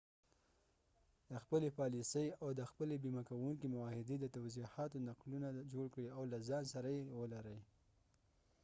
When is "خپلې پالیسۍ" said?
1.43-2.27